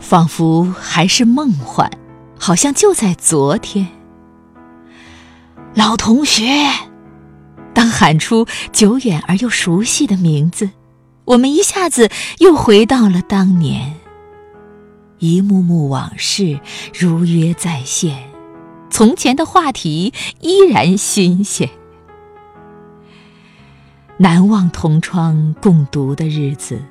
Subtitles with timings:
[0.00, 1.88] 仿佛还是梦幻，
[2.36, 3.86] 好像就在昨天。
[5.74, 6.44] 老同学，
[7.72, 10.70] 当喊出久远而又熟悉的名字，
[11.26, 13.94] 我们一下子又回到了当年。
[15.18, 16.58] 一幕幕往事
[16.98, 18.30] 如约再现，
[18.90, 21.68] 从前的话题依然新鲜。
[24.16, 26.82] 难忘同窗共读的日子，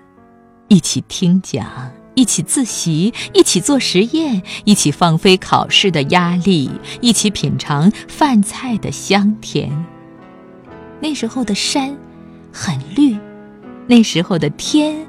[0.68, 6.70] 一起听讲，一起自习，一起做实验，一起放飞考试的压力，
[7.00, 9.72] 一起品尝饭菜的香甜。
[11.00, 11.98] 那时候的山
[12.52, 13.18] 很绿，
[13.88, 15.08] 那时候的天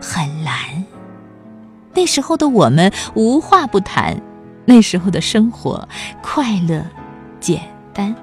[0.00, 0.54] 很蓝。
[1.92, 4.18] 那时候的我们无话不谈，
[4.64, 5.86] 那时候的生活
[6.22, 6.82] 快乐、
[7.40, 7.60] 简
[7.92, 8.16] 单。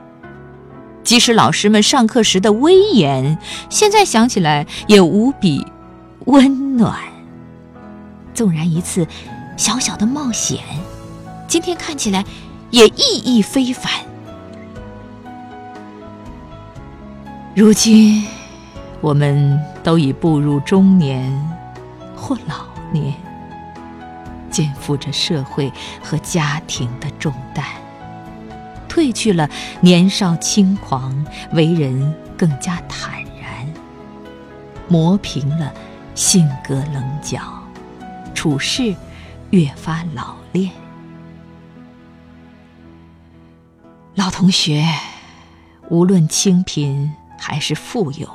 [1.04, 3.38] 即使老师们上课时的威严，
[3.70, 5.64] 现在想起来也无比
[6.26, 7.15] 温暖。
[8.36, 9.08] 纵然一次
[9.58, 10.60] 小小的冒险，
[11.48, 12.24] 今天看起来
[12.70, 13.92] 也意义非凡。
[17.56, 18.28] 如今，
[19.00, 21.32] 我们都已步入中年
[22.16, 23.14] 或老年。
[24.52, 27.66] 肩负着社会和家庭的重担，
[28.88, 29.50] 褪去了
[29.82, 33.68] 年少轻狂，为人更加坦然，
[34.88, 35.74] 磨平了
[36.14, 37.42] 性格棱角，
[38.46, 38.96] 处事
[39.50, 40.72] 越发老练。
[44.14, 44.86] 老同学，
[45.90, 48.30] 无论清贫还是富有，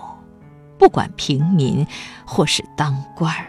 [0.76, 1.86] 不管平民
[2.26, 3.46] 或是当官儿。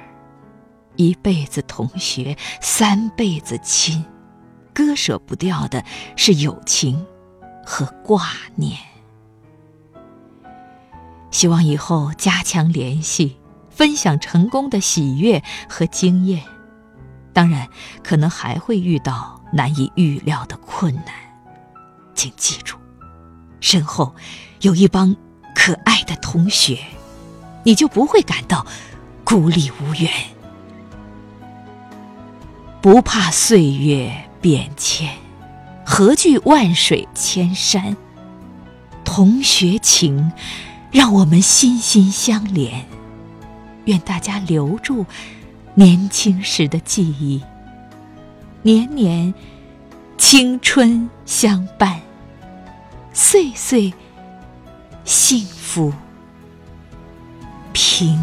[0.98, 4.06] 一辈子同学，三辈子亲，
[4.72, 5.84] 割舍不掉的
[6.16, 7.04] 是友情
[7.66, 8.23] 和挂
[8.54, 8.78] 念。
[11.32, 13.41] 希望以后加强联系，
[13.81, 16.43] 分享成功的喜悦和经验。
[17.33, 17.67] 当然，
[18.03, 21.05] 可能还会遇到难以预料的困难，
[22.14, 22.77] 请记住，
[23.59, 24.14] 身后
[24.59, 25.15] 有一帮
[25.55, 26.77] 可爱的同学，
[27.64, 28.64] 你就不会感到
[29.23, 30.11] 孤立无援。
[32.83, 35.11] 不怕岁月变迁，
[35.83, 37.97] 何惧万水千山？
[39.03, 40.31] 同学情，
[40.91, 42.86] 让我们心心相连。
[43.86, 45.05] 愿大家留住
[45.73, 47.42] 年轻时的记忆，
[48.61, 49.33] 年年
[50.17, 51.99] 青春相伴，
[53.14, 53.93] 岁岁
[55.03, 55.91] 幸福
[57.73, 58.20] 平。